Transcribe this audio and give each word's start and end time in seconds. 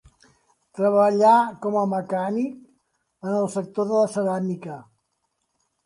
Treballà 0.79 1.33
com 1.67 1.77
a 1.83 1.85
mecànic 1.93 3.29
en 3.29 3.39
el 3.45 3.49
sector 3.61 3.93
de 3.93 4.03
la 4.05 4.13
ceràmica. 4.19 4.85